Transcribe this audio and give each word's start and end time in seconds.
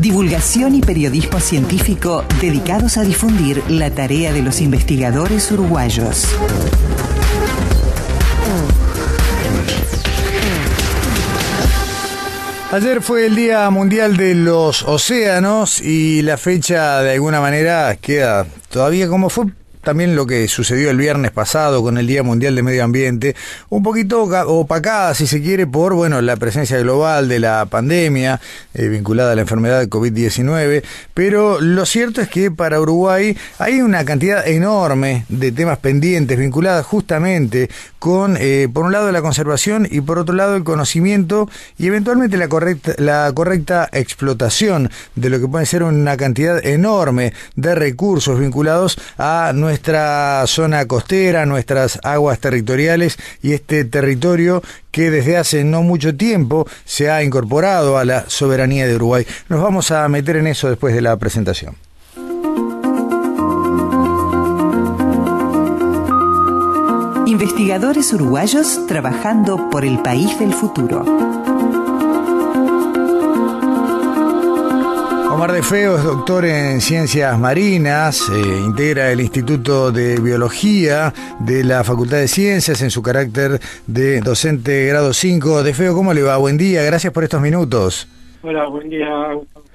Divulgación 0.00 0.74
y 0.74 0.82
periodismo 0.82 1.40
científico 1.40 2.24
dedicados 2.40 2.98
a 2.98 3.02
difundir 3.02 3.62
la 3.68 3.90
tarea 3.90 4.32
de 4.32 4.42
los 4.42 4.60
investigadores 4.60 5.50
uruguayos. 5.50 6.26
Ayer 12.72 13.00
fue 13.00 13.26
el 13.26 13.36
Día 13.36 13.70
Mundial 13.70 14.18
de 14.18 14.34
los 14.34 14.82
Océanos 14.82 15.80
y 15.80 16.20
la 16.20 16.36
fecha 16.36 17.00
de 17.00 17.12
alguna 17.12 17.40
manera 17.40 17.96
queda 17.96 18.46
todavía 18.68 19.08
como 19.08 19.30
fue 19.30 19.46
también 19.86 20.16
lo 20.16 20.26
que 20.26 20.48
sucedió 20.48 20.90
el 20.90 20.96
viernes 20.96 21.30
pasado 21.30 21.80
con 21.80 21.96
el 21.96 22.08
Día 22.08 22.24
Mundial 22.24 22.56
de 22.56 22.64
Medio 22.64 22.82
Ambiente, 22.82 23.36
un 23.68 23.84
poquito 23.84 24.24
opacada, 24.24 25.14
si 25.14 25.28
se 25.28 25.40
quiere, 25.40 25.68
por 25.68 25.94
bueno 25.94 26.20
la 26.20 26.34
presencia 26.34 26.76
global 26.78 27.28
de 27.28 27.38
la 27.38 27.66
pandemia 27.66 28.40
eh, 28.74 28.88
vinculada 28.88 29.30
a 29.30 29.36
la 29.36 29.42
enfermedad 29.42 29.78
de 29.78 29.88
COVID-19, 29.88 30.82
pero 31.14 31.60
lo 31.60 31.86
cierto 31.86 32.20
es 32.20 32.28
que 32.28 32.50
para 32.50 32.80
Uruguay 32.80 33.36
hay 33.60 33.80
una 33.80 34.04
cantidad 34.04 34.44
enorme 34.48 35.24
de 35.28 35.52
temas 35.52 35.78
pendientes 35.78 36.36
vinculadas 36.36 36.84
justamente 36.84 37.70
con, 38.00 38.36
eh, 38.40 38.68
por 38.72 38.86
un 38.86 38.92
lado, 38.92 39.12
la 39.12 39.22
conservación 39.22 39.86
y 39.88 40.00
por 40.00 40.18
otro 40.18 40.34
lado, 40.34 40.56
el 40.56 40.64
conocimiento 40.64 41.48
y 41.78 41.86
eventualmente 41.86 42.36
la 42.36 42.48
correcta, 42.48 42.92
la 42.98 43.30
correcta 43.32 43.88
explotación 43.92 44.90
de 45.14 45.30
lo 45.30 45.38
que 45.38 45.46
puede 45.46 45.66
ser 45.66 45.84
una 45.84 46.16
cantidad 46.16 46.64
enorme 46.66 47.32
de 47.54 47.76
recursos 47.76 48.40
vinculados 48.40 48.98
a 49.16 49.52
nuestra 49.54 49.75
nuestra 49.76 50.46
zona 50.46 50.86
costera, 50.86 51.44
nuestras 51.44 52.00
aguas 52.02 52.38
territoriales 52.38 53.18
y 53.42 53.52
este 53.52 53.84
territorio 53.84 54.62
que 54.90 55.10
desde 55.10 55.36
hace 55.36 55.64
no 55.64 55.82
mucho 55.82 56.16
tiempo 56.16 56.66
se 56.86 57.10
ha 57.10 57.22
incorporado 57.22 57.98
a 57.98 58.06
la 58.06 58.24
soberanía 58.30 58.86
de 58.86 58.94
Uruguay. 58.94 59.26
Nos 59.50 59.60
vamos 59.60 59.90
a 59.90 60.08
meter 60.08 60.36
en 60.36 60.46
eso 60.46 60.70
después 60.70 60.94
de 60.94 61.02
la 61.02 61.14
presentación. 61.18 61.76
Investigadores 67.26 68.14
uruguayos 68.14 68.86
trabajando 68.86 69.68
por 69.68 69.84
el 69.84 70.00
país 70.00 70.38
del 70.38 70.54
futuro. 70.54 71.44
Omar 75.46 75.58
de 75.58 75.62
Feo 75.62 75.96
es 75.96 76.02
doctor 76.02 76.44
en 76.44 76.80
ciencias 76.80 77.38
marinas, 77.38 78.28
eh, 78.30 78.62
integra 78.64 79.12
el 79.12 79.20
Instituto 79.20 79.92
de 79.92 80.18
Biología 80.18 81.14
de 81.38 81.62
la 81.62 81.84
Facultad 81.84 82.16
de 82.16 82.26
Ciencias 82.26 82.82
en 82.82 82.90
su 82.90 83.00
carácter 83.00 83.60
de 83.86 84.20
docente 84.22 84.86
grado 84.86 85.12
5. 85.12 85.62
De 85.62 85.72
Feo, 85.72 85.94
¿cómo 85.94 86.12
le 86.14 86.22
va? 86.22 86.36
Buen 86.36 86.58
día, 86.58 86.82
gracias 86.82 87.12
por 87.12 87.22
estos 87.22 87.40
minutos. 87.40 88.08
Hola, 88.42 88.66
buen 88.66 88.88
día. 88.88 89.06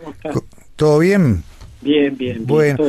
¿Cómo 0.02 0.12
estás? 0.12 0.36
¿Todo 0.76 1.00
bien? 1.00 1.42
Bien, 1.80 2.18
bien. 2.18 2.46
bien 2.46 2.46
bueno, 2.46 2.84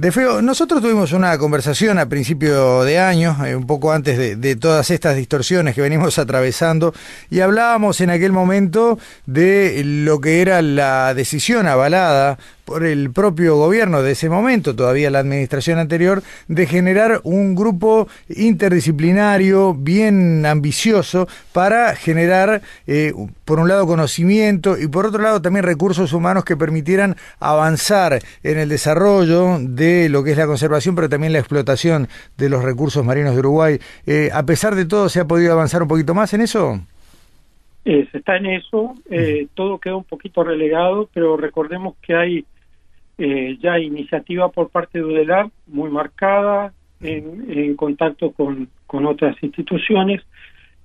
de 0.00 0.12
Feo, 0.12 0.40
nosotros 0.40 0.80
tuvimos 0.80 1.12
una 1.12 1.36
conversación 1.36 1.98
a 1.98 2.08
principio 2.08 2.84
de 2.84 2.98
año, 2.98 3.36
eh, 3.44 3.54
un 3.54 3.66
poco 3.66 3.92
antes 3.92 4.16
de, 4.16 4.34
de, 4.34 4.56
todas 4.56 4.90
estas 4.90 5.14
distorsiones 5.14 5.74
que 5.74 5.82
venimos 5.82 6.18
atravesando, 6.18 6.94
y 7.28 7.40
hablábamos 7.40 8.00
en 8.00 8.08
aquel 8.08 8.32
momento 8.32 8.98
de 9.26 9.82
lo 9.84 10.18
que 10.22 10.40
era 10.40 10.62
la 10.62 11.12
decisión 11.12 11.66
avalada 11.66 12.38
por 12.70 12.84
el 12.84 13.12
propio 13.12 13.56
gobierno 13.56 14.00
de 14.00 14.12
ese 14.12 14.30
momento, 14.30 14.76
todavía 14.76 15.10
la 15.10 15.18
administración 15.18 15.80
anterior, 15.80 16.22
de 16.46 16.66
generar 16.66 17.20
un 17.24 17.56
grupo 17.56 18.06
interdisciplinario 18.28 19.74
bien 19.74 20.46
ambicioso 20.46 21.26
para 21.52 21.96
generar, 21.96 22.62
eh, 22.86 23.12
por 23.44 23.58
un 23.58 23.66
lado, 23.66 23.88
conocimiento 23.88 24.78
y 24.78 24.86
por 24.86 25.04
otro 25.04 25.20
lado 25.20 25.42
también 25.42 25.64
recursos 25.64 26.12
humanos 26.12 26.44
que 26.44 26.56
permitieran 26.56 27.16
avanzar 27.40 28.20
en 28.44 28.56
el 28.56 28.68
desarrollo 28.68 29.58
de 29.58 30.08
lo 30.08 30.22
que 30.22 30.30
es 30.30 30.36
la 30.36 30.46
conservación, 30.46 30.94
pero 30.94 31.08
también 31.08 31.32
la 31.32 31.40
explotación 31.40 32.06
de 32.38 32.50
los 32.50 32.62
recursos 32.62 33.04
marinos 33.04 33.34
de 33.34 33.40
Uruguay. 33.40 33.80
Eh, 34.06 34.30
a 34.32 34.44
pesar 34.44 34.76
de 34.76 34.84
todo, 34.84 35.08
¿se 35.08 35.18
ha 35.18 35.24
podido 35.24 35.52
avanzar 35.52 35.82
un 35.82 35.88
poquito 35.88 36.14
más 36.14 36.32
en 36.34 36.42
eso? 36.42 36.80
Eh, 37.84 38.06
se 38.12 38.18
está 38.18 38.36
en 38.36 38.46
eso, 38.46 38.94
eh, 39.10 39.46
todo 39.54 39.78
queda 39.78 39.96
un 39.96 40.04
poquito 40.04 40.44
relegado, 40.44 41.08
pero 41.14 41.38
recordemos 41.38 41.96
que 42.02 42.14
hay 42.14 42.44
eh, 43.22 43.58
ya 43.60 43.78
iniciativa 43.78 44.48
por 44.48 44.70
parte 44.70 44.98
de 44.98 45.04
UDELAR 45.04 45.50
muy 45.66 45.90
marcada 45.90 46.72
en, 47.02 47.76
contacto 47.76 48.32
con, 48.32 48.70
con, 48.86 49.04
otras 49.04 49.36
instituciones 49.42 50.22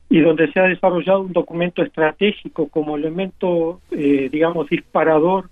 y 0.10 0.20
donde 0.20 0.52
se 0.52 0.60
ha 0.60 0.64
desarrollado 0.64 1.22
un 1.22 1.32
documento 1.32 1.82
estratégico 1.82 2.68
como 2.68 2.98
elemento, 2.98 3.80
eh, 3.90 4.28
digamos, 4.30 4.68
disparador 4.68 5.50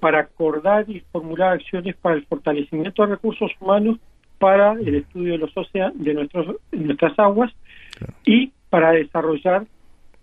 para 0.00 0.20
acordar 0.20 0.88
y 0.88 1.00
formular 1.12 1.52
acciones 1.52 1.94
para 1.96 2.14
el 2.14 2.24
fortalecimiento 2.24 3.02
de 3.02 3.12
recursos 3.12 3.50
humanos 3.60 3.98
para 4.38 4.72
el 4.72 4.94
estudio 4.94 5.32
de 5.32 5.38
los 5.38 5.54
océanos, 5.54 6.02
de 6.02 6.14
nuestros, 6.14 6.56
nuestras 6.72 7.18
aguas 7.18 7.52
y 8.24 8.50
para 8.70 8.92
desarrollar 8.92 9.66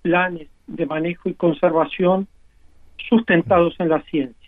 planes 0.01 0.47
de 0.65 0.85
manejo 0.87 1.29
y 1.29 1.35
conservación 1.35 2.27
sustentados 3.07 3.75
en 3.79 3.89
la 3.89 4.01
ciencia 4.01 4.40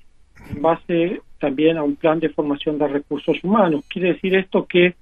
en 0.49 0.61
base 0.61 1.21
también 1.39 1.77
a 1.77 1.83
un 1.83 1.95
plan 1.95 2.19
de 2.19 2.29
formación 2.29 2.77
de 2.77 2.87
recursos 2.87 3.37
humanos. 3.43 3.83
Quiere 3.87 4.13
decir 4.13 4.35
esto 4.35 4.65
que 4.65 4.95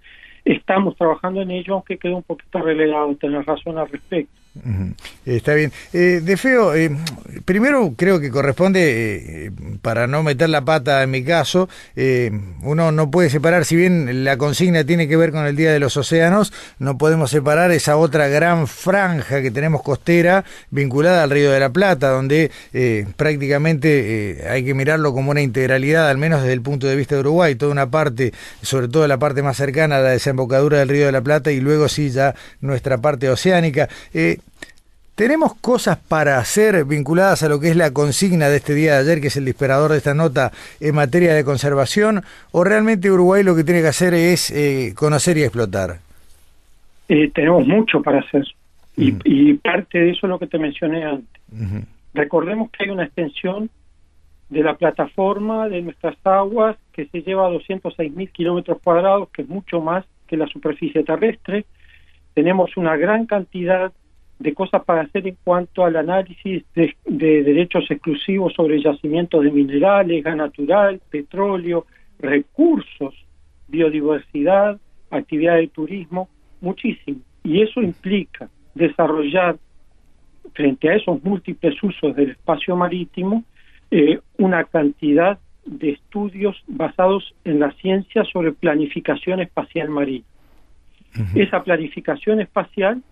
estamos 0.44 0.96
trabajando 0.96 1.42
en 1.42 1.52
ello, 1.52 1.76
aunque 1.76 1.98
queda 1.98 2.16
un 2.16 2.24
poquito 2.24 2.60
relegado, 2.60 3.16
tener 3.16 3.46
razón 3.46 3.78
al 3.78 3.90
respecto. 3.90 4.41
Está 5.26 5.54
bien. 5.54 5.72
Eh, 5.94 6.20
de 6.22 6.36
feo, 6.36 6.76
eh, 6.76 6.92
primero 7.46 7.94
creo 7.96 8.20
que 8.20 8.30
corresponde, 8.30 9.46
eh, 9.46 9.52
para 9.82 10.08
no 10.08 10.24
meter 10.24 10.50
la 10.50 10.66
pata 10.66 11.02
en 11.04 11.12
mi 11.12 11.24
caso, 11.24 11.70
eh, 11.96 12.32
uno 12.62 12.92
no 12.92 13.10
puede 13.10 13.30
separar, 13.30 13.64
si 13.64 13.78
bien 13.78 14.26
la 14.26 14.36
consigna 14.36 14.84
tiene 14.84 15.08
que 15.08 15.16
ver 15.16 15.32
con 15.32 15.46
el 15.46 15.56
Día 15.56 15.72
de 15.72 15.80
los 15.80 15.96
Océanos, 15.96 16.52
no 16.80 16.98
podemos 16.98 17.32
separar 17.32 17.72
esa 17.72 17.96
otra 17.96 18.28
gran 18.28 18.68
franja 18.68 19.42
que 19.42 19.52
tenemos 19.52 19.84
costera 19.84 20.44
vinculada 20.70 21.24
al 21.24 21.30
Río 21.30 21.50
de 21.50 21.60
la 21.60 21.70
Plata, 21.70 22.10
donde 22.10 22.52
prácticamente 23.16 24.46
hay 24.50 24.66
que 24.66 24.74
mirarlo 24.74 25.14
como 25.14 25.32
una 25.32 25.42
integralidad, 25.42 26.10
al 26.10 26.18
menos 26.18 26.42
desde 26.42 26.54
el 26.54 26.62
punto 26.62 26.88
de 26.88 26.98
vista 26.98 27.16
de 27.16 27.22
Uruguay, 27.22 27.56
toda 27.56 27.72
una 27.72 27.90
parte, 27.90 28.34
sobre 28.62 28.90
todo 28.90 29.08
la 29.08 29.18
parte 29.18 29.42
más 29.44 29.56
cercana 29.56 29.98
a 29.98 30.02
la 30.02 30.10
desembocadura 30.10 30.80
del 30.80 30.90
Río 30.90 31.06
de 31.06 31.12
la 31.14 31.22
Plata 31.22 31.52
y 31.52 31.62
luego 31.62 31.88
sí 31.88 32.10
ya 32.10 32.36
nuestra 32.60 32.98
parte 32.98 33.30
oceánica. 33.30 33.88
¿Tenemos 35.16 35.54
cosas 35.56 35.98
para 35.98 36.40
hacer 36.40 36.86
vinculadas 36.86 37.44
a 37.44 37.50
lo 37.50 37.60
que 37.60 37.70
es 37.70 37.76
la 37.76 37.92
consigna 37.92 38.50
de 38.50 38.58
este 38.58 38.74
día 38.74 38.94
de 38.94 39.00
ayer, 39.02 39.22
que 39.22 39.28
es 39.28 39.38
el 39.38 39.46
disparador 39.46 39.92
de 39.92 39.98
esta 39.98 40.14
nota 40.14 40.52
en 40.80 40.96
materia 40.96 41.34
de 41.34 41.44
conservación? 41.44 42.24
¿O 42.52 42.64
realmente 42.64 43.12
Uruguay 43.12 43.44
lo 43.44 43.56
que 43.56 43.64
tiene 43.64 43.82
que 43.82 43.90
hacer 43.90 44.14
es 44.14 44.50
eh, 44.50 44.94
conocer 44.96 45.38
y 45.38 45.44
explotar? 45.44 46.00
Eh, 47.08 47.30
tenemos 47.36 47.68
mucho 47.68 48.02
para 48.02 48.22
hacer. 48.22 48.46
Y, 48.98 49.54
parte 49.56 50.00
de 50.00 50.12
eso 50.12 50.26
es 50.28 50.30
lo 50.30 50.40
que 50.40 50.48
te 50.48 50.58
mencioné 50.58 51.06
antes. 51.06 51.42
Recordemos 52.14 52.72
que 52.72 52.86
hay 52.86 52.90
una 52.90 53.04
extensión 53.04 53.70
de 54.50 54.64
la 54.64 54.76
plataforma 54.76 55.70
de 55.70 55.82
nuestras 55.82 56.16
aguas 56.26 56.78
que 56.94 57.06
se 57.06 57.22
lleva 57.22 57.48
a 57.48 57.52
206 57.52 58.14
mil 58.16 58.30
kilómetros 58.30 58.80
cuadrados, 58.84 59.30
que 59.30 59.44
es 59.44 59.48
mucho 59.48 59.82
más 59.82 60.06
que 60.28 60.36
la 60.36 60.48
superficie 60.48 61.04
terrestre. 61.04 61.66
Tenemos 62.34 62.76
una 62.76 62.96
gran 62.98 63.26
cantidad 63.26 63.92
de 64.42 64.54
cosas 64.54 64.84
para 64.84 65.02
hacer 65.02 65.28
en 65.28 65.38
cuanto 65.44 65.86
al 65.86 65.96
análisis 65.96 66.64
de, 66.74 66.96
derechos 67.06 67.90
exclusivos 67.90 68.54
sobre 68.54 68.82
yacimientos 68.82 69.44
de 69.44 69.52
minerales, 69.52 70.24
gas 70.24 70.36
natural, 70.36 71.00
petróleo, 71.10 71.86
recursos, 72.20 73.14
biodiversidad, 73.68 74.80
actividad 75.12 75.58
de 75.58 75.68
turismo, 75.68 76.28
muchísimo. 76.60 77.20
Y 77.44 77.62
eso 77.62 77.82
implica 77.82 78.50
desarrollar, 78.74 79.58
frente 80.54 80.90
a 80.90 80.96
esos 80.96 81.24
múltiples 81.24 81.82
usos 81.84 82.16
del 82.16 82.32
espacio 82.32 82.76
marítimo, 82.76 83.44
eh, 83.92 84.20
una 84.38 84.64
cantidad 84.64 85.40
de 85.66 85.92
estudios 85.92 86.64
basados 86.68 87.36
en 87.44 87.60
la 87.60 87.72
ciencia 87.74 88.24
sobre 88.26 88.52
planificación 88.52 89.40
espacial 89.40 89.90
marina. 89.90 90.26
Esa 91.36 91.64
planificación 91.64 92.40
espacial 92.40 93.04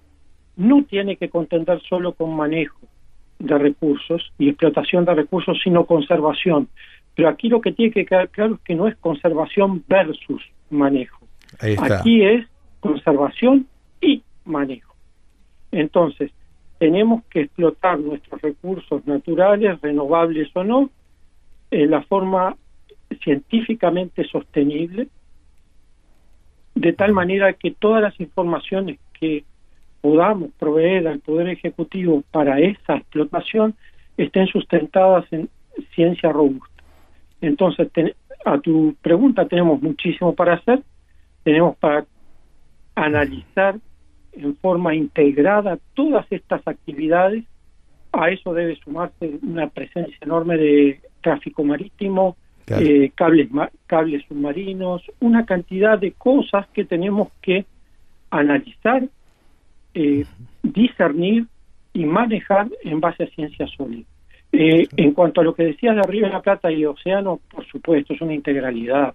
no 0.59 0.83
tiene 0.83 1.15
que 1.15 1.29
contender 1.29 1.81
solo 1.87 2.11
con 2.11 2.35
manejo 2.35 2.85
de 3.39 3.57
recursos 3.57 4.33
y 4.37 4.49
explotación 4.49 5.05
de 5.05 5.15
recursos, 5.15 5.57
sino 5.63 5.85
conservación. 5.85 6.67
Pero 7.15 7.29
aquí 7.29 7.47
lo 7.47 7.61
que 7.61 7.71
tiene 7.71 7.93
que 7.93 8.05
quedar 8.05 8.27
claro 8.29 8.55
es 8.55 8.59
que 8.61 8.75
no 8.75 8.89
es 8.89 8.95
conservación 8.97 9.83
versus 9.87 10.43
manejo. 10.69 11.25
Aquí 11.79 12.23
es 12.23 12.45
conservación 12.81 13.67
y 14.01 14.21
manejo. 14.43 14.93
Entonces, 15.71 16.31
tenemos 16.77 17.23
que 17.29 17.41
explotar 17.41 17.97
nuestros 17.97 18.41
recursos 18.41 19.07
naturales, 19.07 19.79
renovables 19.81 20.49
o 20.55 20.63
no, 20.65 20.89
en 21.71 21.89
la 21.89 22.01
forma 22.03 22.57
científicamente 23.23 24.25
sostenible, 24.25 25.07
de 26.75 26.93
tal 26.93 27.13
manera 27.13 27.53
que 27.53 27.71
todas 27.71 28.01
las 28.01 28.19
informaciones 28.19 28.99
que 29.13 29.45
podamos 30.01 30.51
proveer 30.57 31.07
al 31.07 31.19
Poder 31.19 31.49
Ejecutivo 31.49 32.23
para 32.31 32.59
esa 32.59 32.97
explotación 32.97 33.75
estén 34.17 34.47
sustentadas 34.47 35.25
en 35.31 35.49
ciencia 35.95 36.31
robusta. 36.31 36.83
Entonces, 37.41 37.89
a 38.45 38.59
tu 38.59 38.95
pregunta 39.01 39.47
tenemos 39.47 39.81
muchísimo 39.81 40.35
para 40.35 40.55
hacer, 40.55 40.81
tenemos 41.43 41.77
para 41.77 42.05
analizar 42.95 43.75
en 44.33 44.55
forma 44.57 44.93
integrada 44.93 45.79
todas 45.93 46.25
estas 46.31 46.65
actividades, 46.67 47.43
a 48.11 48.29
eso 48.29 48.53
debe 48.53 48.75
sumarse 48.77 49.39
una 49.43 49.67
presencia 49.67 50.17
enorme 50.21 50.57
de 50.57 50.99
tráfico 51.21 51.63
marítimo, 51.63 52.35
eh, 52.67 53.11
cables, 53.15 53.49
cables 53.87 54.23
submarinos, 54.27 55.01
una 55.19 55.45
cantidad 55.45 55.97
de 55.97 56.11
cosas 56.11 56.67
que 56.67 56.85
tenemos 56.85 57.29
que 57.41 57.65
analizar, 58.29 59.03
eh, 59.99 60.25
discernir 60.63 61.45
y 61.93 62.05
manejar 62.05 62.69
en 62.83 63.01
base 63.01 63.23
a 63.23 63.27
ciencias 63.27 63.69
sólidas. 63.75 64.07
Eh, 64.51 64.87
en 64.95 65.11
cuanto 65.13 65.41
a 65.41 65.43
lo 65.43 65.53
que 65.53 65.63
decías 65.63 65.95
de 65.95 66.01
Río 66.03 66.25
de 66.25 66.31
la 66.31 66.41
Plata 66.41 66.71
y 66.71 66.85
Océano, 66.85 67.39
por 67.51 67.65
supuesto, 67.67 68.13
es 68.13 68.21
una 68.21 68.33
integralidad. 68.33 69.13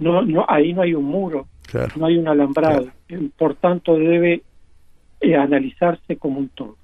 No, 0.00 0.22
no, 0.22 0.46
ahí 0.48 0.72
no 0.72 0.82
hay 0.82 0.94
un 0.94 1.04
muro, 1.04 1.46
no 1.96 2.06
hay 2.06 2.16
un 2.16 2.26
alambrado. 2.26 2.88
Por 3.36 3.54
tanto, 3.56 3.96
debe 3.96 4.42
analizarse 5.36 6.16
como 6.16 6.38
un 6.38 6.48
todo. 6.48 6.76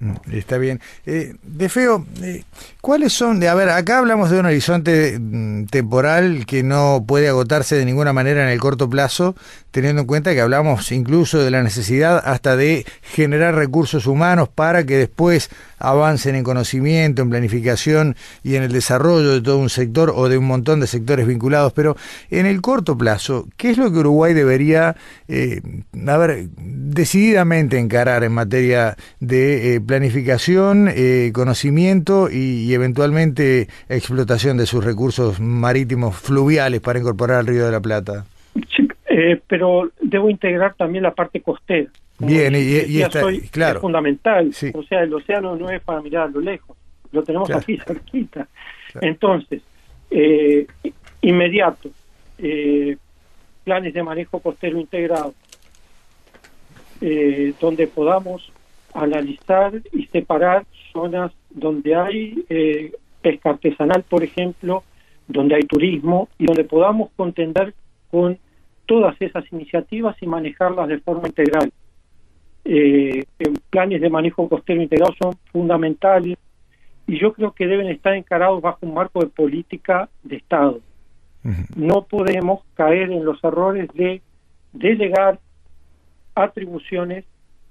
Mm, 0.00 0.14
está 0.32 0.56
bien. 0.56 0.80
Eh, 1.04 1.34
de 1.42 1.68
feo, 1.68 2.06
eh, 2.22 2.44
¿cuáles 2.80 3.12
son? 3.12 3.38
De, 3.38 3.48
a 3.48 3.54
ver, 3.54 3.68
acá 3.68 3.98
hablamos 3.98 4.30
de 4.30 4.40
un 4.40 4.46
horizonte 4.46 5.18
mm, 5.20 5.66
temporal 5.66 6.46
que 6.46 6.62
no 6.62 7.04
puede 7.06 7.28
agotarse 7.28 7.76
de 7.76 7.84
ninguna 7.84 8.14
manera 8.14 8.42
en 8.42 8.48
el 8.48 8.58
corto 8.58 8.88
plazo, 8.88 9.36
teniendo 9.70 10.00
en 10.00 10.06
cuenta 10.06 10.32
que 10.32 10.40
hablamos 10.40 10.90
incluso 10.90 11.44
de 11.44 11.50
la 11.50 11.62
necesidad 11.62 12.20
hasta 12.24 12.56
de 12.56 12.86
generar 13.02 13.54
recursos 13.54 14.06
humanos 14.06 14.48
para 14.48 14.84
que 14.84 14.96
después 14.96 15.50
avancen 15.78 16.34
en 16.34 16.44
conocimiento, 16.44 17.20
en 17.20 17.30
planificación 17.30 18.16
y 18.42 18.54
en 18.54 18.62
el 18.62 18.72
desarrollo 18.72 19.32
de 19.32 19.42
todo 19.42 19.58
un 19.58 19.70
sector 19.70 20.12
o 20.14 20.30
de 20.30 20.38
un 20.38 20.46
montón 20.46 20.80
de 20.80 20.86
sectores 20.86 21.26
vinculados. 21.26 21.74
Pero 21.74 21.96
en 22.30 22.46
el 22.46 22.62
corto 22.62 22.96
plazo, 22.96 23.48
¿qué 23.58 23.70
es 23.70 23.76
lo 23.76 23.92
que 23.92 23.98
Uruguay 23.98 24.32
debería, 24.32 24.96
eh, 25.28 25.60
a 26.06 26.16
ver, 26.16 26.48
decididamente 26.56 27.78
encarar 27.78 28.24
en 28.24 28.32
materia 28.32 28.96
de 29.20 29.74
eh, 29.74 29.80
planificación, 29.90 30.86
eh, 30.88 31.32
conocimiento 31.34 32.28
y, 32.30 32.72
eventualmente 32.72 33.66
explotación 33.88 34.56
de 34.56 34.64
sus 34.64 34.84
recursos 34.84 35.40
marítimos 35.40 36.14
fluviales 36.14 36.80
para 36.80 37.00
incorporar 37.00 37.38
al 37.38 37.48
Río 37.48 37.66
de 37.66 37.72
la 37.72 37.80
Plata? 37.80 38.24
Eh, 39.08 39.40
pero 39.48 39.90
debo 40.00 40.30
integrar 40.30 40.74
también 40.74 41.02
la 41.02 41.12
parte 41.12 41.40
costera. 41.40 41.90
Bien, 42.20 42.54
y, 42.54 43.02
está, 43.02 43.22
claro. 43.50 43.78
es 43.78 43.80
fundamental. 43.80 44.52
O 44.74 44.82
sea, 44.84 45.02
el 45.02 45.12
océano 45.12 45.56
no 45.56 45.68
es 45.70 45.82
para 45.82 46.00
mirar 46.00 46.28
a 46.28 46.30
lo 46.30 46.40
lejos, 46.40 46.76
lo 47.10 47.24
tenemos 47.24 47.50
aquí 47.50 47.76
cerquita. 47.84 48.46
Entonces, 49.00 49.60
eh, 50.08 50.68
inmediato, 51.20 51.90
eh, 52.38 52.96
planes 53.64 53.92
de 53.92 54.04
manejo 54.04 54.38
costero 54.38 54.78
integrado, 54.78 55.34
eh, 57.00 57.54
donde 57.60 57.88
podamos 57.88 58.52
analizar 58.94 59.80
y 59.92 60.06
separar 60.06 60.66
zonas 60.92 61.32
donde 61.50 61.94
hay 61.94 62.44
eh, 62.48 62.92
pesca 63.22 63.50
artesanal, 63.50 64.04
por 64.08 64.22
ejemplo, 64.22 64.84
donde 65.28 65.56
hay 65.56 65.62
turismo 65.62 66.28
y 66.38 66.46
donde 66.46 66.64
podamos 66.64 67.10
contender 67.16 67.74
con 68.10 68.38
todas 68.86 69.14
esas 69.20 69.44
iniciativas 69.52 70.16
y 70.20 70.26
manejarlas 70.26 70.88
de 70.88 70.98
forma 70.98 71.28
integral. 71.28 71.72
Eh, 72.64 73.24
planes 73.70 74.00
de 74.00 74.10
manejo 74.10 74.48
costero 74.48 74.82
integrado 74.82 75.14
son 75.20 75.34
fundamentales 75.52 76.36
y 77.06 77.18
yo 77.18 77.32
creo 77.32 77.52
que 77.52 77.66
deben 77.66 77.88
estar 77.88 78.14
encarados 78.14 78.60
bajo 78.60 78.78
un 78.82 78.94
marco 78.94 79.20
de 79.20 79.26
política 79.26 80.08
de 80.22 80.36
Estado. 80.36 80.80
No 81.74 82.02
podemos 82.02 82.60
caer 82.74 83.10
en 83.10 83.24
los 83.24 83.42
errores 83.42 83.88
de 83.94 84.20
delegar 84.72 85.40
atribuciones 86.34 87.24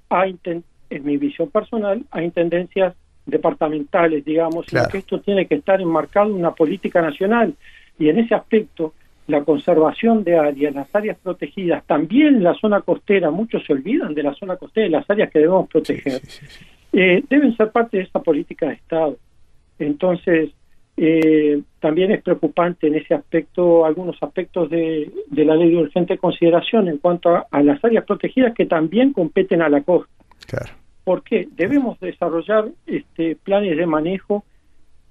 a, 0.10 0.26
en 0.90 1.06
mi 1.06 1.18
visión 1.18 1.50
personal, 1.50 2.04
a 2.12 2.24
intendencias 2.24 2.96
departamentales, 3.26 4.26
digamos, 4.26 4.66
y 4.72 4.92
que 4.92 4.98
esto 5.00 5.20
tiene 5.22 5.46
que 5.46 5.56
estar 5.56 5.80
enmarcado 5.82 6.30
en 6.30 6.36
una 6.36 6.52
política 6.52 7.02
nacional. 7.02 7.54
Y 7.98 8.10
en 8.10 8.20
ese 8.20 8.34
aspecto, 8.34 8.94
la 9.28 9.44
conservación 9.44 10.24
de 10.24 10.38
áreas, 10.38 10.74
las 10.74 10.94
áreas 10.94 11.18
protegidas, 11.22 11.84
también 11.86 12.44
la 12.44 12.56
zona 12.56 12.82
costera, 12.82 13.30
muchos 13.30 13.64
se 13.66 13.74
olvidan 13.74 14.14
de 14.16 14.24
la 14.24 14.34
zona 14.34 14.58
costera 14.58 14.88
y 14.88 14.90
las 14.90 15.10
áreas 15.10 15.30
que 15.30 15.40
debemos 15.40 15.70
proteger, 15.70 16.22
eh, 16.92 17.24
deben 17.30 17.56
ser 17.56 17.72
parte 17.72 17.98
de 17.98 18.04
esta 18.04 18.22
política 18.22 18.68
de 18.68 18.74
Estado. 18.74 19.18
Entonces, 19.78 20.50
eh, 20.98 21.62
también 21.80 22.12
es 22.12 22.22
preocupante 22.22 22.88
en 22.88 22.96
ese 22.96 23.14
aspecto 23.14 23.86
algunos 23.86 24.18
aspectos 24.22 24.70
de, 24.70 25.10
la 25.32 25.56
ley 25.56 25.70
de 25.70 25.78
urgente 25.78 26.18
consideración 26.18 26.90
en 26.90 26.98
cuanto 26.98 27.30
a, 27.50 27.64
las 27.64 27.82
áreas 27.86 28.04
protegidas 28.04 28.54
que 28.54 28.66
también 28.66 29.14
competen 29.14 29.62
a 29.62 29.70
la 29.70 29.82
costa. 29.82 30.12
Claro. 30.46 30.74
¿Por 31.10 31.24
qué? 31.24 31.48
Debemos 31.56 32.00
desarrollar 32.00 32.70
este, 32.86 33.36
planes 33.36 33.76
de 33.76 33.86
manejo 33.88 34.44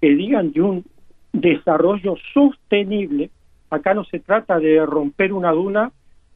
que 0.00 0.14
digan 0.14 0.52
de 0.52 0.62
un 0.62 0.84
desarrollo 1.32 2.14
sostenible 2.32 3.30
Acá 3.70 3.94
no 3.94 4.04
se 4.04 4.20
trata 4.20 4.58
de 4.58 4.84
romper 4.84 5.32
una 5.32 5.52
duna 5.52 5.90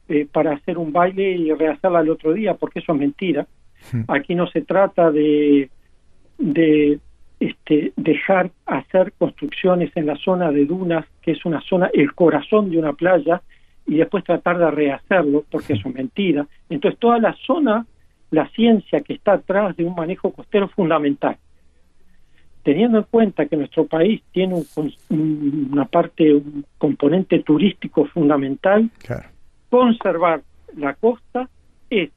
eh, 0.07 0.27
para 0.31 0.53
hacer 0.53 0.77
un 0.77 0.91
baile 0.91 1.31
y 1.31 1.51
rehacerla 1.51 2.01
el 2.01 2.09
otro 2.09 2.33
día, 2.33 2.53
porque 2.53 2.79
eso 2.79 2.93
es 2.93 2.99
mentira. 2.99 3.47
Hmm. 3.91 4.03
Aquí 4.07 4.35
no 4.35 4.47
se 4.47 4.61
trata 4.61 5.11
de, 5.11 5.69
de 6.37 6.99
este, 7.39 7.93
dejar 7.95 8.51
hacer 8.65 9.13
construcciones 9.13 9.91
en 9.95 10.05
la 10.05 10.15
zona 10.17 10.51
de 10.51 10.65
dunas, 10.65 11.05
que 11.21 11.31
es 11.31 11.45
una 11.45 11.61
zona, 11.61 11.89
el 11.93 12.13
corazón 12.13 12.69
de 12.69 12.77
una 12.77 12.93
playa, 12.93 13.41
y 13.85 13.95
después 13.95 14.23
tratar 14.23 14.59
de 14.59 14.71
rehacerlo, 14.71 15.43
porque 15.49 15.73
eso 15.73 15.89
es 15.89 15.95
mentira. 15.95 16.45
Entonces, 16.69 16.99
toda 16.99 17.17
la 17.17 17.35
zona, 17.45 17.85
la 18.33 18.49
ciencia 18.49 19.01
que 19.01 19.13
está 19.13 19.33
atrás 19.33 19.77
de 19.77 19.85
un 19.85 19.93
manejo 19.93 20.31
costero 20.31 20.67
fundamental 20.67 21.37
teniendo 22.63 22.97
en 22.97 23.03
cuenta 23.03 23.45
que 23.45 23.57
nuestro 23.57 23.85
país 23.85 24.23
tiene 24.31 24.55
una 25.09 25.85
parte, 25.85 26.33
un 26.33 26.65
componente 26.77 27.39
turístico 27.39 28.05
fundamental, 28.05 28.89
conservar 29.69 30.41
la 30.77 30.93
costa 30.93 31.49
es 31.89 32.09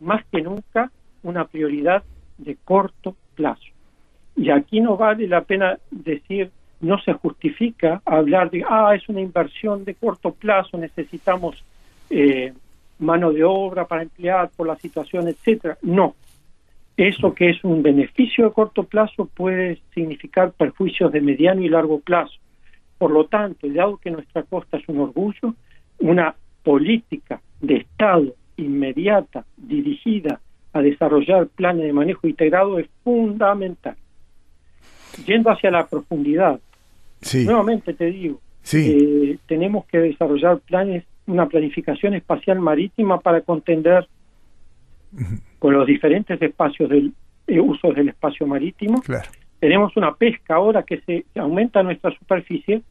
más 0.00 0.24
que 0.32 0.42
nunca 0.42 0.90
una 1.22 1.46
prioridad 1.46 2.02
de 2.38 2.56
corto 2.64 3.14
plazo. 3.36 3.62
Y 4.36 4.50
aquí 4.50 4.80
no 4.80 4.96
vale 4.96 5.28
la 5.28 5.42
pena 5.42 5.78
decir, 5.92 6.50
no 6.80 6.98
se 6.98 7.12
justifica 7.12 8.02
hablar 8.04 8.50
de, 8.50 8.64
ah, 8.68 8.94
es 8.96 9.08
una 9.08 9.20
inversión 9.20 9.84
de 9.84 9.94
corto 9.94 10.32
plazo, 10.32 10.76
necesitamos 10.76 11.62
eh, 12.10 12.52
mano 12.98 13.32
de 13.32 13.44
obra 13.44 13.86
para 13.86 14.02
emplear 14.02 14.50
por 14.56 14.66
la 14.66 14.76
situación, 14.76 15.28
etcétera. 15.28 15.78
No, 15.82 16.14
eso 16.96 17.34
que 17.34 17.50
es 17.50 17.64
un 17.64 17.82
beneficio 17.82 18.44
de 18.44 18.52
corto 18.52 18.84
plazo 18.84 19.26
puede 19.26 19.80
significar 19.92 20.52
perjuicios 20.52 21.10
de 21.12 21.20
mediano 21.20 21.62
y 21.62 21.68
largo 21.68 22.00
plazo. 22.00 22.34
Por 22.98 23.10
lo 23.10 23.26
tanto, 23.26 23.66
dado 23.68 23.96
que 23.96 24.10
nuestra 24.10 24.44
costa 24.44 24.76
es 24.76 24.88
un 24.88 25.00
orgullo, 25.00 25.54
una 25.98 26.34
política 26.62 27.40
de 27.60 27.76
Estado 27.76 28.34
inmediata 28.56 29.44
dirigida 29.56 30.40
a 30.72 30.80
desarrollar 30.82 31.48
planes 31.48 31.86
de 31.86 31.92
manejo 31.92 32.26
integrado 32.26 32.78
es 32.78 32.88
fundamental. 33.02 33.96
Yendo 35.26 35.50
hacia 35.50 35.70
la 35.70 35.86
profundidad, 35.86 36.60
nuevamente 37.44 37.94
te 37.94 38.06
digo, 38.06 38.40
eh, 38.72 39.38
tenemos 39.46 39.84
que 39.86 39.98
desarrollar 39.98 40.58
planes, 40.60 41.04
una 41.26 41.46
planificación 41.46 42.14
espacial 42.14 42.60
marítima 42.60 43.20
para 43.20 43.40
contender 43.40 44.08
con 45.58 45.74
los 45.74 45.86
diferentes 45.86 46.40
espacios 46.40 46.90
del 46.90 47.12
eh, 47.46 47.60
uso 47.60 47.92
del 47.92 48.08
espacio 48.08 48.46
marítimo. 48.46 49.02
Tenemos 49.60 49.96
una 49.96 50.14
pesca 50.14 50.56
ahora 50.56 50.82
que 50.82 51.00
se 51.02 51.24
aumenta 51.38 51.82
nuestra 51.82 52.10
superficie. 52.18 52.82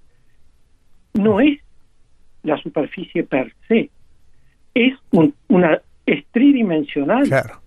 No 1.13 1.40
es 1.40 1.60
la 2.44 2.58
superficie 2.58 3.24
per 3.24 3.54
se, 3.68 3.90
es 4.74 4.94
una 5.48 5.82
es 6.06 6.25
tridimensional. 6.32 7.28
Claro. 7.28 7.62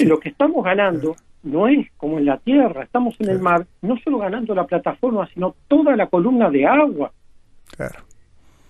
Lo 0.00 0.18
que 0.18 0.30
estamos 0.30 0.64
ganando 0.64 1.16
no 1.42 1.68
es 1.68 1.88
como 1.96 2.18
en 2.18 2.26
la 2.26 2.38
tierra, 2.38 2.84
estamos 2.84 3.16
en 3.20 3.30
el 3.30 3.38
mar, 3.38 3.66
no 3.82 3.96
solo 3.98 4.18
ganando 4.18 4.54
la 4.54 4.66
plataforma, 4.66 5.28
sino 5.32 5.54
toda 5.68 5.96
la 5.96 6.06
columna 6.06 6.50
de 6.50 6.66
agua. 6.66 7.12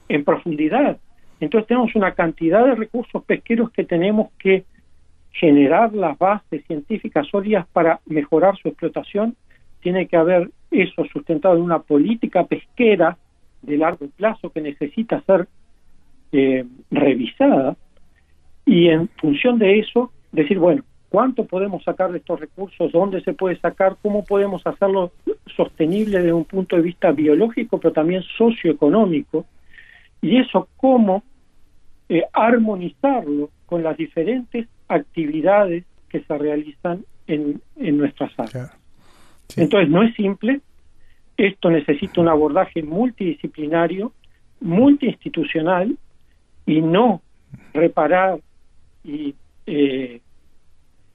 En 0.09 0.25
profundidad. 0.25 0.99
Entonces 1.41 1.69
tenemos 1.69 1.95
una 1.95 2.15
cantidad 2.15 2.65
de 2.65 2.75
recursos 2.75 3.23
pesqueros 3.25 3.71
que 3.71 3.85
tenemos 3.85 4.31
que 4.39 4.65
generar 5.33 5.95
las 5.95 6.19
bases 6.19 6.65
científicas 6.67 7.27
sólidas 7.29 7.67
para 7.73 8.01
mejorar 8.07 8.57
su 8.57 8.69
explotación. 8.69 9.37
Tiene 9.81 10.07
que 10.09 10.17
haber 10.17 10.51
eso 10.71 11.05
sustentado 11.13 11.57
en 11.57 11.63
una 11.63 11.79
política 11.79 12.45
pesquera 12.45 13.17
de 13.63 13.77
largo 13.77 14.09
plazo 14.17 14.51
que 14.51 14.61
necesita 14.61 15.21
ser 15.23 15.47
eh, 16.33 16.65
revisada 16.91 17.77
y 18.69 18.89
en 18.89 19.09
función 19.09 19.59
de 19.59 19.79
eso 19.79 20.13
decir, 20.31 20.59
bueno, 20.59 20.83
¿cuánto 21.09 21.47
podemos 21.47 21.83
sacar 21.85 22.13
de 22.13 22.19
estos 22.19 22.39
recursos? 22.39 22.93
¿Dónde 22.93 23.23
se 23.23 23.33
puede 23.33 23.59
sacar? 23.61 23.97
¿Cómo 24.03 24.25
podemos 24.25 24.67
hacerlo 24.67 25.13
sostenible 25.57 26.19
desde 26.19 26.35
un 26.35 26.45
punto 26.45 26.77
de 26.77 26.83
vista 26.83 27.13
biológico, 27.13 27.81
pero 27.81 27.95
también 27.95 28.23
socioeconómico? 28.37 29.47
Y 30.21 30.39
eso, 30.39 30.69
¿cómo 30.77 31.23
eh, 32.09 32.25
armonizarlo 32.33 33.51
con 33.67 33.83
las 33.83 33.97
diferentes 33.97 34.67
actividades 34.89 35.85
que 36.09 36.21
se 36.21 36.39
realizan 36.39 37.05
en, 37.27 37.61
en 37.77 37.99
nuestras 37.99 38.33
áreas? 38.39 38.77
Entonces, 39.57 39.89
no 39.89 40.03
es 40.03 40.15
simple, 40.15 40.61
esto 41.37 41.71
necesita 41.71 42.21
un 42.21 42.29
abordaje 42.29 42.83
multidisciplinario, 42.83 44.13
multiinstitucional, 44.61 45.97
y 46.69 46.83
no 46.83 47.23
reparar 47.73 48.41
y 49.03 49.35
eh, 49.67 50.21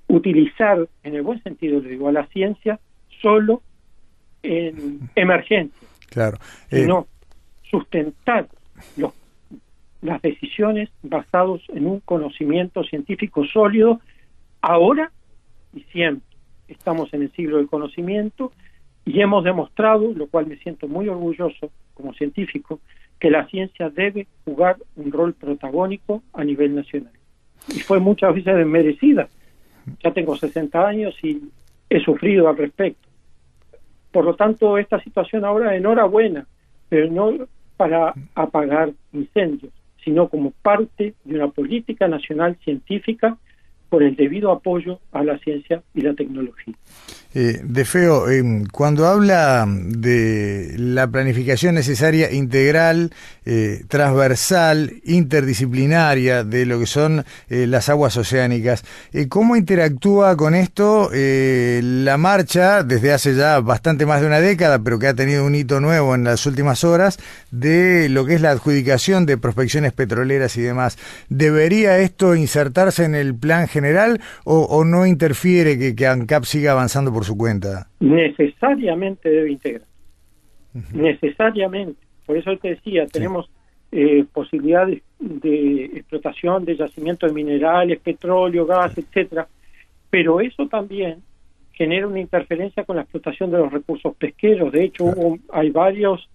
utilizar, 0.07 0.87
en 1.03 1.15
el 1.15 1.21
buen 1.21 1.41
sentido 1.43 1.79
le 1.79 1.89
digo, 1.89 2.07
a 2.07 2.11
la 2.11 2.25
ciencia 2.27 2.79
solo 3.21 3.61
en 4.41 5.09
emergencia, 5.15 5.87
claro. 6.09 6.37
sino 6.69 7.01
eh, 7.01 7.27
sustentar 7.69 8.47
los, 8.97 9.13
las 10.01 10.21
decisiones 10.21 10.89
basados 11.01 11.61
en 11.69 11.87
un 11.87 11.99
conocimiento 12.01 12.83
científico 12.83 13.45
sólido 13.45 13.99
ahora 14.61 15.11
y 15.73 15.81
siempre. 15.91 16.27
Estamos 16.67 17.13
en 17.13 17.23
el 17.23 17.31
siglo 17.31 17.57
del 17.57 17.67
conocimiento 17.67 18.51
y 19.05 19.21
hemos 19.21 19.43
demostrado, 19.43 20.13
lo 20.13 20.27
cual 20.27 20.47
me 20.47 20.57
siento 20.57 20.87
muy 20.87 21.07
orgulloso 21.09 21.71
como 21.93 22.13
científico, 22.13 22.79
que 23.19 23.29
la 23.29 23.47
ciencia 23.47 23.89
debe 23.89 24.27
jugar 24.45 24.77
un 24.95 25.11
rol 25.11 25.33
protagónico 25.33 26.23
a 26.33 26.43
nivel 26.43 26.75
nacional. 26.75 27.13
Y 27.69 27.79
fue 27.79 27.99
muchas 27.99 28.33
veces 28.33 28.55
desmerecida. 28.55 29.27
Ya 30.03 30.11
tengo 30.11 30.35
60 30.35 30.87
años 30.87 31.15
y 31.23 31.49
he 31.89 31.99
sufrido 31.99 32.49
al 32.49 32.57
respecto. 32.57 33.07
Por 34.11 34.25
lo 34.25 34.35
tanto, 34.35 34.77
esta 34.77 35.01
situación 35.01 35.45
ahora, 35.45 35.75
enhorabuena, 35.75 36.45
pero 36.89 37.09
no 37.09 37.47
para 37.83 38.13
apagar 38.33 38.93
incendios, 39.11 39.73
sino 40.05 40.29
como 40.29 40.51
parte 40.61 41.15
de 41.25 41.35
una 41.35 41.49
política 41.49 42.07
nacional 42.07 42.55
científica 42.63 43.37
por 43.93 44.01
el 44.01 44.15
debido 44.15 44.51
apoyo 44.51 44.99
a 45.11 45.23
la 45.23 45.37
ciencia 45.37 45.83
y 45.93 46.01
la 46.01 46.15
tecnología. 46.15 46.73
Eh, 47.35 47.61
de 47.63 47.85
Feo, 47.85 48.29
em, 48.29 48.65
cuando 48.65 49.07
habla 49.07 49.67
de 49.67 50.75
la 50.77 51.07
planificación 51.07 51.73
necesaria 51.73 52.31
integral, 52.31 53.11
eh, 53.45 53.83
transversal, 53.87 54.93
interdisciplinaria 55.03 56.43
de 56.43 56.67
lo 56.67 56.79
que 56.79 56.85
son 56.85 57.25
eh, 57.49 57.65
las 57.67 57.89
aguas 57.89 58.17
oceánicas, 58.17 58.83
¿cómo 59.29 59.55
interactúa 59.55 60.37
con 60.37 60.55
esto 60.55 61.09
la 61.13 62.17
marcha 62.17 62.83
desde 62.83 63.13
hace 63.13 63.35
ya 63.35 63.59
bastante 63.59 64.05
más 64.05 64.21
de 64.21 64.27
una 64.27 64.39
década, 64.39 64.79
pero 64.79 64.97
que 64.97 65.07
ha 65.07 65.13
tenido 65.13 65.45
un 65.45 65.55
hito 65.55 65.79
nuevo 65.79 66.15
en 66.15 66.23
las 66.23 66.45
últimas 66.45 66.83
horas, 66.83 67.19
de 67.51 68.09
lo 68.09 68.25
que 68.25 68.35
es 68.35 68.41
la 68.41 68.51
adjudicación 68.51 69.25
de 69.25 69.37
prospecciones 69.37 69.91
petroleras 69.93 70.55
y 70.57 70.61
demás? 70.61 70.97
¿Debería 71.29 71.97
esto 71.99 72.35
insertarse 72.35 73.03
en 73.05 73.15
el 73.15 73.35
plan 73.35 73.67
general 73.67 73.82
o, 74.45 74.83
no 74.83 75.05
interfiere 75.05 75.77
que, 75.77 75.95
que 75.95 76.07
ANCAP 76.07 76.43
siga 76.43 76.71
avanzando 76.71 77.11
por 77.11 77.25
su 77.25 77.37
cuenta. 77.37 77.87
Necesariamente 77.99 79.29
debe 79.29 79.51
integrar. 79.51 79.87
Necesariamente. 80.93 82.01
Por 82.25 82.37
eso 82.37 82.55
te 82.57 82.69
decía, 82.69 83.05
tenemos 83.07 83.49
eh, 83.91 84.25
posibilidades 84.33 85.01
de 85.19 85.85
explotación 85.85 86.65
de 86.65 86.77
yacimientos 86.77 87.29
de 87.29 87.35
minerales, 87.35 87.99
petróleo, 87.99 88.65
gas, 88.65 88.97
etcétera, 88.97 89.47
pero 90.09 90.41
eso 90.41 90.67
también 90.67 91.21
genera 91.73 92.07
una 92.07 92.19
interferencia 92.19 92.83
con 92.85 92.95
la 92.95 93.03
explotación 93.03 93.51
de 93.51 93.57
los 93.57 93.71
recursos 93.71 94.15
pesqueros. 94.15 94.71
De 94.71 94.83
hecho, 94.83 95.05
hubo, 95.05 95.37
hay 95.51 95.69
varios 95.69 96.29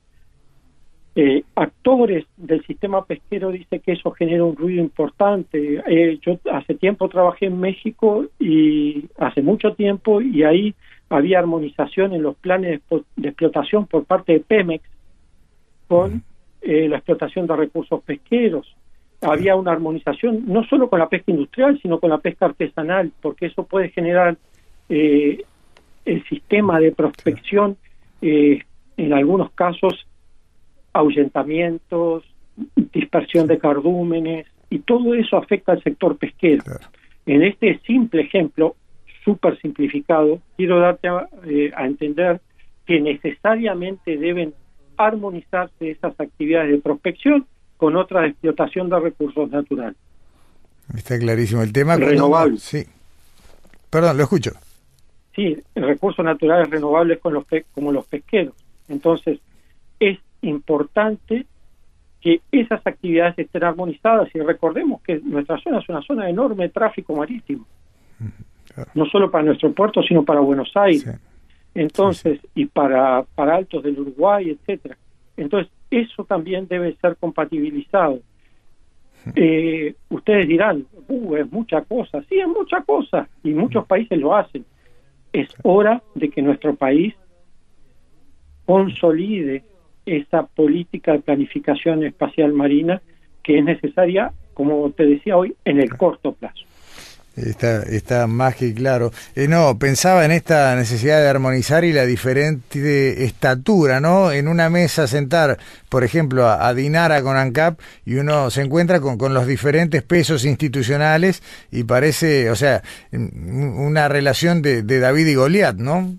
eh, 1.20 1.42
actores 1.56 2.26
del 2.36 2.64
sistema 2.64 3.04
pesquero 3.04 3.50
dice 3.50 3.80
que 3.80 3.90
eso 3.90 4.12
genera 4.12 4.44
un 4.44 4.54
ruido 4.54 4.80
importante. 4.80 5.82
Eh, 5.84 6.16
yo 6.24 6.38
hace 6.52 6.76
tiempo 6.76 7.08
trabajé 7.08 7.46
en 7.46 7.58
México 7.58 8.26
y 8.38 9.06
hace 9.18 9.42
mucho 9.42 9.74
tiempo 9.74 10.20
y 10.22 10.44
ahí 10.44 10.76
había 11.08 11.40
armonización 11.40 12.12
en 12.12 12.22
los 12.22 12.36
planes 12.36 12.82
de 13.16 13.28
explotación 13.30 13.88
por 13.88 14.04
parte 14.04 14.34
de 14.34 14.40
Pemex 14.40 14.84
con 15.88 16.22
eh, 16.62 16.88
la 16.88 16.98
explotación 16.98 17.48
de 17.48 17.56
recursos 17.56 18.00
pesqueros. 18.04 18.72
Había 19.20 19.56
una 19.56 19.72
armonización 19.72 20.44
no 20.46 20.62
solo 20.66 20.88
con 20.88 21.00
la 21.00 21.08
pesca 21.08 21.32
industrial, 21.32 21.80
sino 21.82 21.98
con 21.98 22.10
la 22.10 22.18
pesca 22.18 22.46
artesanal, 22.46 23.10
porque 23.20 23.46
eso 23.46 23.64
puede 23.64 23.88
generar 23.88 24.36
eh, 24.88 25.42
el 26.04 26.24
sistema 26.28 26.78
de 26.78 26.92
prospección, 26.92 27.76
en 28.20 29.12
algunos 29.12 29.50
casos, 29.52 30.07
ahuyentamientos, 30.98 32.24
dispersión 32.92 33.46
de 33.46 33.58
cardúmenes, 33.58 34.46
y 34.70 34.80
todo 34.80 35.14
eso 35.14 35.36
afecta 35.36 35.72
al 35.72 35.82
sector 35.82 36.16
pesquero. 36.16 36.64
En 37.26 37.42
este 37.42 37.78
simple 37.86 38.22
ejemplo, 38.22 38.76
súper 39.24 39.58
simplificado, 39.60 40.40
quiero 40.56 40.80
darte 40.80 41.08
eh, 41.46 41.70
a, 41.76 41.86
entender 41.86 42.40
que 42.86 43.00
necesariamente 43.00 44.16
deben 44.16 44.54
armonizarse 44.96 45.90
esas 45.90 46.18
actividades 46.18 46.70
de 46.70 46.78
prospección 46.78 47.46
con 47.76 47.96
otras 47.96 48.22
de 48.24 48.28
explotación 48.30 48.90
de 48.90 48.98
recursos 48.98 49.50
naturales. 49.50 49.96
Está 50.96 51.18
clarísimo 51.18 51.62
el 51.62 51.72
tema. 51.72 51.96
Renovables. 51.96 52.62
Sí. 52.62 52.84
Perdón, 53.90 54.16
lo 54.16 54.22
escucho. 54.24 54.52
Sí, 55.34 55.56
recursos 55.74 56.24
naturales 56.24 56.68
renovables 56.70 57.18
con 57.20 57.34
los 57.34 57.44
como 57.74 57.92
los 57.92 58.06
pesqueros. 58.06 58.54
Entonces, 58.88 59.34
es 59.36 59.40
importante 60.42 61.46
que 62.20 62.40
esas 62.50 62.84
actividades 62.86 63.38
estén 63.38 63.64
armonizadas 63.64 64.28
y 64.34 64.40
recordemos 64.40 65.00
que 65.02 65.20
nuestra 65.20 65.58
zona 65.58 65.78
es 65.78 65.88
una 65.88 66.02
zona 66.02 66.24
de 66.24 66.30
enorme 66.30 66.68
tráfico 66.68 67.14
marítimo 67.14 67.66
no 68.94 69.06
solo 69.06 69.30
para 69.30 69.44
nuestro 69.44 69.72
puerto, 69.72 70.02
sino 70.02 70.24
para 70.24 70.40
Buenos 70.40 70.70
Aires. 70.74 71.18
Entonces, 71.74 72.40
y 72.54 72.66
para, 72.66 73.24
para 73.34 73.56
Altos 73.56 73.82
del 73.82 73.98
Uruguay, 73.98 74.50
etcétera. 74.50 74.96
Entonces, 75.36 75.72
eso 75.90 76.24
también 76.24 76.66
debe 76.66 76.96
ser 76.96 77.16
compatibilizado. 77.16 78.20
Eh, 79.34 79.94
ustedes 80.08 80.48
dirán, 80.48 80.86
uh, 81.08 81.36
es 81.36 81.50
mucha 81.52 81.82
cosa. 81.82 82.22
Sí, 82.28 82.38
es 82.38 82.48
mucha 82.48 82.82
cosa, 82.82 83.28
y 83.42 83.50
muchos 83.50 83.86
países 83.86 84.18
lo 84.18 84.34
hacen. 84.34 84.64
Es 85.32 85.48
hora 85.62 86.02
de 86.14 86.30
que 86.30 86.40
nuestro 86.40 86.74
país 86.74 87.14
consolide 88.64 89.64
esa 90.08 90.46
política 90.46 91.12
de 91.12 91.20
planificación 91.20 92.04
espacial 92.04 92.52
marina 92.52 93.00
que 93.42 93.58
es 93.58 93.64
necesaria, 93.64 94.32
como 94.54 94.90
te 94.90 95.06
decía 95.06 95.36
hoy, 95.36 95.54
en 95.64 95.80
el 95.80 95.96
corto 95.96 96.32
plazo. 96.32 96.64
Está, 97.46 97.82
está 97.82 98.26
más 98.26 98.56
que 98.56 98.74
claro. 98.74 99.10
Eh, 99.36 99.46
no, 99.48 99.78
pensaba 99.78 100.24
en 100.24 100.32
esta 100.32 100.74
necesidad 100.74 101.20
de 101.20 101.28
armonizar 101.28 101.84
y 101.84 101.92
la 101.92 102.04
diferente 102.04 103.24
estatura, 103.24 104.00
¿no? 104.00 104.32
En 104.32 104.48
una 104.48 104.68
mesa 104.70 105.06
sentar, 105.06 105.58
por 105.88 106.02
ejemplo, 106.02 106.46
a, 106.46 106.74
Dinara 106.74 107.22
con 107.22 107.36
ANCAP 107.36 107.78
y 108.04 108.16
uno 108.16 108.50
se 108.50 108.62
encuentra 108.62 109.00
con, 109.00 109.18
con 109.18 109.34
los 109.34 109.46
diferentes 109.46 110.02
pesos 110.02 110.44
institucionales 110.44 111.42
y 111.70 111.84
parece, 111.84 112.50
o 112.50 112.56
sea, 112.56 112.82
una 113.12 114.08
relación 114.08 114.62
de, 114.62 114.82
David 114.82 115.26
y 115.26 115.34
Goliat, 115.34 115.76
¿no? 115.76 116.14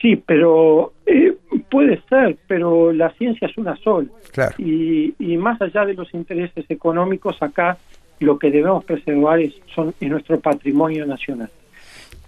Sí, 0.00 0.16
pero 0.16 0.94
eh, 1.06 1.31
puede 1.72 2.02
ser, 2.06 2.36
pero 2.46 2.92
la 2.92 3.08
ciencia 3.12 3.48
es 3.48 3.56
una 3.56 3.74
sola. 3.76 4.08
Claro. 4.30 4.54
Y, 4.58 5.14
y 5.18 5.38
más 5.38 5.60
allá 5.62 5.86
de 5.86 5.94
los 5.94 6.12
intereses 6.12 6.66
económicos, 6.68 7.42
acá 7.42 7.78
lo 8.20 8.38
que 8.38 8.50
debemos 8.50 8.84
preservar 8.84 9.40
es, 9.40 9.54
son, 9.74 9.94
nuestro 10.02 10.38
patrimonio 10.38 11.06
nacional. 11.06 11.48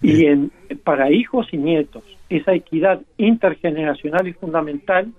Y 0.00 0.24
en, 0.24 0.50
para 0.82 1.10
hijos 1.10 1.46
y 1.52 1.58
nietos, 1.58 2.04
esa 2.30 2.54
equidad 2.54 3.02
intergeneracional 3.18 4.26
es 4.26 4.36
fundamental 4.36 5.12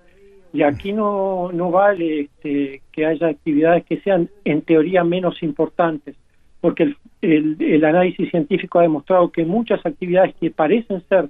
y 0.51 0.63
aquí 0.63 0.91
no, 0.91 1.51
no 1.53 1.70
vale 1.70 2.22
este, 2.22 2.82
que 2.91 3.05
haya 3.05 3.27
actividades 3.27 3.86
que 3.86 4.01
sean 4.01 4.29
en 4.44 4.63
teoría 4.63 5.03
menos 5.03 5.44
importantes, 5.44 6.15
porque 6.62 6.84
el, 6.84 6.98
el, 7.22 7.58
el, 7.60 7.86
análisis 7.86 8.32
científico 8.32 8.79
ha 8.79 8.84
demostrado 8.84 9.32
que 9.32 9.46
muchas 9.46 9.86
actividades 9.86 10.34
que 10.39 10.50
parecen 10.50 11.03
ser 11.10 11.29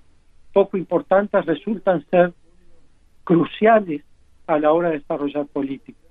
poco 0.53 0.77
importantes 0.77 1.45
resultan 1.45 2.05
ser 2.09 2.31
cruciales 3.25 4.03
a 4.47 4.57
la 4.57 4.71
hora 4.71 4.89
de 4.89 4.99
desarrollar 4.99 5.45
políticas. 5.47 6.01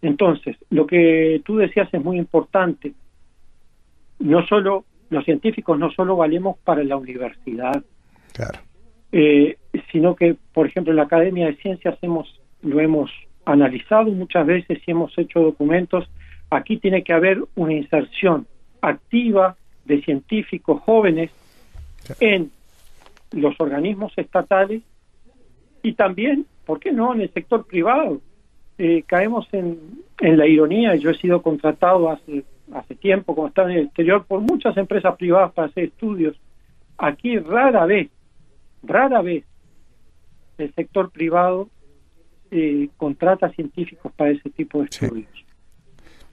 Entonces, 0.00 0.56
lo 0.70 0.86
que 0.86 1.42
tú 1.44 1.56
decías 1.56 1.88
es 1.92 2.02
muy 2.02 2.16
importante. 2.18 2.92
No 4.18 4.46
solo 4.46 4.84
los 5.10 5.24
científicos 5.24 5.78
no 5.78 5.90
solo 5.90 6.16
valemos 6.16 6.56
para 6.64 6.82
la 6.82 6.96
universidad, 6.96 7.82
claro. 8.32 8.58
eh, 9.12 9.58
sino 9.92 10.16
que, 10.16 10.36
por 10.52 10.66
ejemplo, 10.66 10.92
en 10.92 10.96
la 10.96 11.04
Academia 11.04 11.46
de 11.46 11.56
Ciencias 11.56 11.98
hemos 12.00 12.40
lo 12.62 12.80
hemos 12.80 13.10
analizado 13.44 14.10
muchas 14.10 14.46
veces 14.46 14.78
y 14.86 14.90
hemos 14.90 15.16
hecho 15.18 15.40
documentos. 15.40 16.08
Aquí 16.50 16.78
tiene 16.78 17.04
que 17.04 17.12
haber 17.12 17.42
una 17.56 17.74
inserción 17.74 18.46
activa 18.80 19.56
de 19.84 20.02
científicos 20.02 20.80
jóvenes 20.82 21.30
en 22.20 22.50
los 23.32 23.54
organismos 23.60 24.12
estatales 24.16 24.82
y 25.84 25.92
también, 25.92 26.46
¿por 26.64 26.80
qué 26.80 26.90
no?, 26.90 27.14
en 27.14 27.20
el 27.20 27.32
sector 27.32 27.66
privado. 27.66 28.20
Eh, 28.78 29.04
caemos 29.06 29.46
en, 29.52 29.78
en 30.18 30.38
la 30.38 30.48
ironía, 30.48 30.96
yo 30.96 31.10
he 31.10 31.18
sido 31.18 31.42
contratado 31.42 32.10
hace, 32.10 32.42
hace 32.72 32.94
tiempo, 32.96 33.36
como 33.36 33.48
estaba 33.48 33.70
en 33.70 33.78
el 33.78 33.84
exterior, 33.84 34.24
por 34.26 34.40
muchas 34.40 34.76
empresas 34.78 35.14
privadas 35.16 35.52
para 35.52 35.68
hacer 35.68 35.84
estudios. 35.84 36.36
Aquí 36.96 37.38
rara 37.38 37.84
vez, 37.84 38.08
rara 38.82 39.20
vez, 39.20 39.44
el 40.56 40.72
sector 40.74 41.10
privado 41.10 41.68
eh, 42.50 42.88
contrata 42.96 43.50
científicos 43.50 44.10
para 44.16 44.30
ese 44.30 44.48
tipo 44.50 44.78
de 44.78 44.84
estudios. 44.86 45.44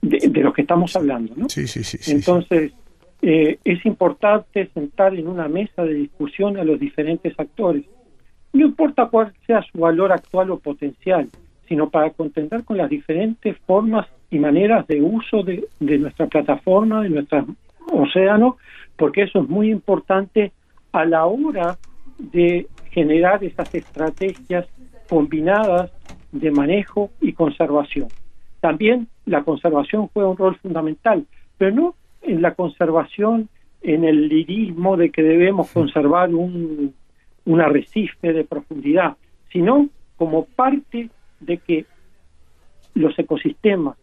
De, 0.00 0.18
de 0.18 0.40
los 0.40 0.54
que 0.54 0.62
estamos 0.62 0.96
hablando, 0.96 1.34
¿no? 1.36 1.48
Sí, 1.50 1.66
sí, 1.66 1.84
sí. 1.84 1.98
sí, 1.98 2.12
Entonces, 2.12 2.72
eh, 3.20 3.58
es 3.64 3.84
importante 3.84 4.68
sentar 4.72 5.14
en 5.14 5.28
una 5.28 5.46
mesa 5.46 5.84
de 5.84 5.94
discusión 5.94 6.56
a 6.56 6.64
los 6.64 6.80
diferentes 6.80 7.38
actores. 7.38 7.84
No 8.52 8.66
importa 8.66 9.06
cuál 9.06 9.32
sea 9.46 9.62
su 9.62 9.78
valor 9.78 10.12
actual 10.12 10.50
o 10.50 10.58
potencial, 10.58 11.28
sino 11.68 11.88
para 11.88 12.10
contender 12.10 12.64
con 12.64 12.76
las 12.76 12.90
diferentes 12.90 13.56
formas 13.66 14.06
y 14.30 14.38
maneras 14.38 14.86
de 14.86 15.00
uso 15.00 15.42
de, 15.42 15.66
de 15.80 15.98
nuestra 15.98 16.26
plataforma, 16.26 17.02
de 17.02 17.10
nuestro 17.10 17.46
océano, 17.90 18.56
porque 18.96 19.22
eso 19.22 19.40
es 19.40 19.48
muy 19.48 19.70
importante 19.70 20.52
a 20.92 21.04
la 21.04 21.24
hora 21.26 21.78
de 22.18 22.66
generar 22.90 23.42
esas 23.42 23.74
estrategias 23.74 24.66
combinadas 25.08 25.90
de 26.30 26.50
manejo 26.50 27.10
y 27.20 27.32
conservación. 27.32 28.08
También 28.60 29.08
la 29.26 29.42
conservación 29.42 30.08
juega 30.12 30.30
un 30.30 30.36
rol 30.36 30.56
fundamental, 30.56 31.26
pero 31.58 31.74
no 31.74 31.94
en 32.22 32.42
la 32.42 32.54
conservación, 32.54 33.48
en 33.82 34.04
el 34.04 34.28
lirismo 34.28 34.96
de 34.96 35.10
que 35.10 35.22
debemos 35.22 35.70
conservar 35.72 36.34
un, 36.34 36.94
un 37.44 37.60
arrecife 37.60 38.32
de 38.32 38.44
profundidad, 38.44 39.16
sino 39.50 39.88
como 40.16 40.44
parte 40.44 41.10
de 41.40 41.58
que 41.58 41.86
los 42.94 43.18
ecosistemas 43.18 43.96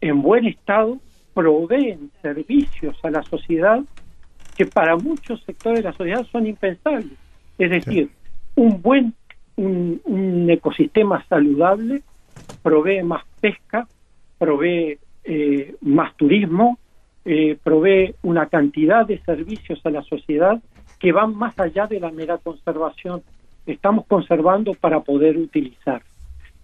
en 0.00 0.22
buen 0.22 0.46
estado 0.46 0.98
proveen 1.34 2.10
servicios 2.22 2.96
a 3.04 3.10
la 3.10 3.22
sociedad 3.22 3.80
que 4.56 4.66
para 4.66 4.96
muchos 4.96 5.42
sectores 5.44 5.80
de 5.80 5.90
la 5.90 5.96
sociedad 5.96 6.26
son 6.30 6.46
impensables. 6.46 7.12
Es 7.58 7.70
decir, 7.70 8.10
un 8.54 8.82
buen 8.82 9.14
un, 9.56 10.00
un 10.04 10.48
ecosistema 10.50 11.24
saludable 11.28 12.02
provee 12.62 13.02
más 13.02 13.24
pesca, 13.40 13.86
provee 14.38 14.98
eh, 15.24 15.74
más 15.80 16.16
turismo, 16.16 16.78
eh, 17.24 17.58
provee 17.62 18.14
una 18.22 18.46
cantidad 18.46 19.06
de 19.06 19.18
servicios 19.18 19.80
a 19.84 19.90
la 19.90 20.02
sociedad 20.02 20.60
que 20.98 21.12
van 21.12 21.36
más 21.36 21.58
allá 21.58 21.86
de 21.86 22.00
la 22.00 22.10
mera 22.10 22.38
conservación. 22.38 23.22
Estamos 23.66 24.06
conservando 24.06 24.74
para 24.74 25.00
poder 25.00 25.36
utilizar. 25.36 26.02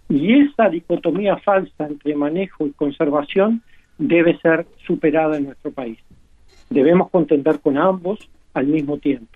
Y 0.09 0.41
esa 0.41 0.69
dicotomía 0.69 1.37
falsa 1.37 1.87
entre 1.87 2.15
manejo 2.15 2.67
y 2.67 2.71
conservación 2.71 3.61
debe 3.97 4.37
ser 4.39 4.67
superada 4.85 5.37
en 5.37 5.45
nuestro 5.45 5.71
país. 5.71 5.99
Debemos 6.69 7.09
contender 7.09 7.59
con 7.59 7.77
ambos 7.77 8.29
al 8.53 8.67
mismo 8.67 8.97
tiempo. 8.97 9.31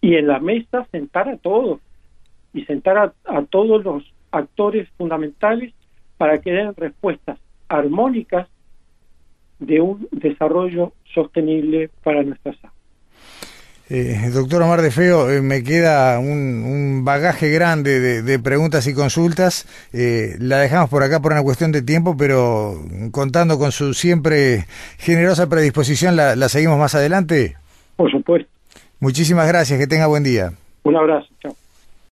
Y 0.00 0.16
en 0.16 0.26
la 0.26 0.38
mesa 0.38 0.86
sentar 0.90 1.28
a 1.28 1.36
todos, 1.36 1.80
y 2.52 2.64
sentar 2.64 3.14
a, 3.24 3.42
todos 3.42 3.84
los 3.84 4.04
actores 4.30 4.88
fundamentales 4.96 5.72
para 6.16 6.38
que 6.38 6.52
den 6.52 6.74
respuestas 6.76 7.38
armónicas 7.68 8.48
de 9.58 9.80
un 9.80 10.08
desarrollo 10.12 10.92
sostenible 11.12 11.90
para 12.02 12.22
nuestras 12.22 12.56
aguas. 12.58 12.73
Eh, 13.90 14.30
doctor 14.32 14.62
Omar 14.62 14.80
de 14.80 14.90
Feo, 14.90 15.30
eh, 15.30 15.42
me 15.42 15.62
queda 15.62 16.18
un, 16.18 16.64
un 16.64 17.04
bagaje 17.04 17.50
grande 17.50 18.00
de, 18.00 18.22
de, 18.22 18.38
preguntas 18.38 18.86
y 18.86 18.94
consultas. 18.94 19.66
Eh, 19.92 20.36
la 20.38 20.58
dejamos 20.58 20.88
por 20.88 21.02
acá 21.02 21.20
por 21.20 21.32
una 21.32 21.42
cuestión 21.42 21.70
de 21.70 21.82
tiempo, 21.82 22.16
pero 22.16 22.80
contando 23.10 23.58
con 23.58 23.72
su 23.72 23.92
siempre 23.92 24.64
generosa 24.98 25.48
predisposición, 25.48 26.16
¿la, 26.16 26.34
la 26.34 26.48
seguimos 26.48 26.78
más 26.78 26.94
adelante? 26.94 27.56
Por 27.96 28.10
supuesto. 28.10 28.48
Muchísimas 29.00 29.46
gracias, 29.46 29.78
que 29.78 29.86
tenga 29.86 30.06
buen 30.06 30.24
día. 30.24 30.52
Un 30.84 30.96
abrazo, 30.96 31.28
chao. 31.42 31.54